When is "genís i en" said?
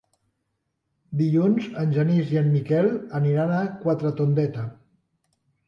1.99-2.49